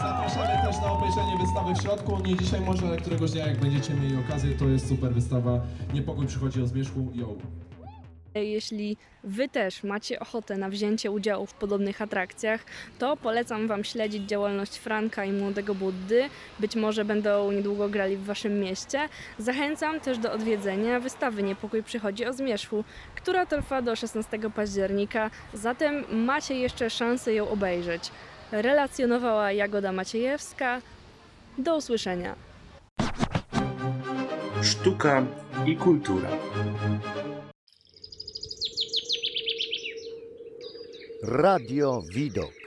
Zapraszamy 0.00 0.66
też 0.66 0.76
na 0.82 0.92
obejrzenie 0.92 1.38
wystawy 1.40 1.74
w 1.74 1.82
środku. 1.82 2.18
Nie 2.24 2.36
dzisiaj 2.36 2.60
może, 2.60 2.86
ale 2.86 2.96
któregoś 2.96 3.30
dnia 3.30 3.46
jak 3.46 3.60
będziecie 3.60 3.94
mieli 3.94 4.16
okazję, 4.16 4.50
to 4.50 4.64
jest 4.64 4.88
super 4.88 5.14
wystawa. 5.14 5.60
Niepokój 5.94 6.26
przychodzi 6.26 6.62
o 6.62 6.66
zmierzchu. 6.66 7.10
Yo. 7.14 7.28
Jeśli 8.44 8.96
Wy 9.26 9.48
też 9.48 9.82
macie 9.82 10.20
ochotę 10.20 10.56
na 10.56 10.68
wzięcie 10.68 11.10
udziału 11.10 11.46
w 11.46 11.54
podobnych 11.54 12.02
atrakcjach, 12.02 12.64
to 12.98 13.16
polecam 13.16 13.68
Wam 13.68 13.84
śledzić 13.84 14.28
działalność 14.28 14.76
Franka 14.76 15.24
i 15.24 15.32
Młodego 15.32 15.74
Buddy. 15.74 16.28
Być 16.58 16.76
może 16.76 17.04
będą 17.04 17.52
niedługo 17.52 17.88
grali 17.88 18.16
w 18.16 18.24
Waszym 18.24 18.60
mieście. 18.60 19.08
Zachęcam 19.38 20.00
też 20.00 20.18
do 20.18 20.32
odwiedzenia 20.32 21.00
wystawy 21.00 21.42
Niepokój 21.42 21.82
przychodzi 21.82 22.26
o 22.26 22.32
zmierzchu, 22.32 22.84
która 23.14 23.46
trwa 23.46 23.82
do 23.82 23.96
16 23.96 24.38
października, 24.54 25.30
zatem 25.54 26.24
macie 26.24 26.54
jeszcze 26.54 26.90
szansę 26.90 27.34
ją 27.34 27.48
obejrzeć. 27.48 28.10
Relacjonowała 28.52 29.52
Jagoda 29.52 29.92
Maciejewska. 29.92 30.80
Do 31.58 31.76
usłyszenia. 31.76 32.34
Sztuka 34.62 35.26
i 35.66 35.76
kultura. 35.76 36.28
Radio 41.22 42.02
Widok. 42.12 42.65